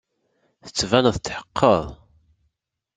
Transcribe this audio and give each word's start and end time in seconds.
Tettbaneḍ 0.65 1.15
tetḥeqqeqeḍ. 1.17 1.85